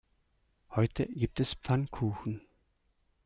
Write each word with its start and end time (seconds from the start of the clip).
Heute 0.71 1.05
gibt 1.05 1.39
es 1.39 1.53
Pfannkuchen. 1.53 2.41